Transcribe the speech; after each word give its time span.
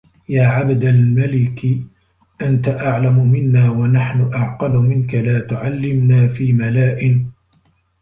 يَا 0.29 0.43
عَبْدَ 0.47 0.83
الْمَلِكِ 0.83 1.77
أَنْتَ 2.41 2.67
أَعْلَمُ 2.67 3.31
مِنَّا 3.31 3.69
وَنَحْنُ 3.69 4.29
أَعْقَلُ 4.33 4.71
مِنْك 4.77 5.15
لَا 5.15 5.39
تُعَلِّمْنَا 5.39 6.27
فِي 6.27 6.53
مَلَاءٍ 6.53 7.21